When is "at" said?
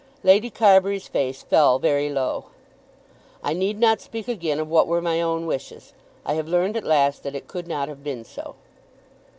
6.75-6.83